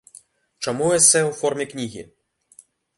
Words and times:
Чаму 0.63 0.87
эсэ 0.97 1.21
ў 1.21 1.31
форме 1.43 1.65
кнігі? 1.77 2.03